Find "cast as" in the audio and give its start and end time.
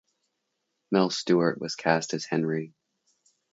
1.75-2.25